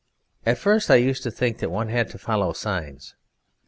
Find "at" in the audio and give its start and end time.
0.47-0.57